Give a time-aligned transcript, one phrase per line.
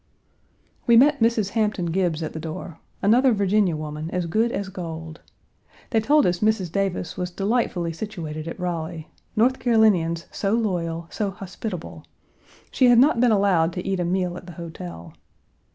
[0.87, 1.49] We met Mrs.
[1.49, 5.21] Hampton Gibbes at the door another Virginia woman as good as gold.
[5.91, 6.71] They told us Mrs.
[6.71, 12.03] Davis was delightfully situated at Raleigh; North Carolinians so loyal, so hospitable;
[12.71, 15.13] she had not been allowed to eat a meal at the hotel.